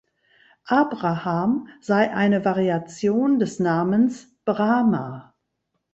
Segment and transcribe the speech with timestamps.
[0.71, 5.35] Abraham sei eine Variation des Namens Brahma.